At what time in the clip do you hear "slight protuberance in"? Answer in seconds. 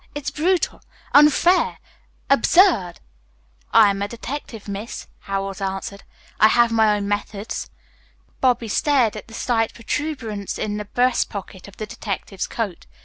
9.35-10.77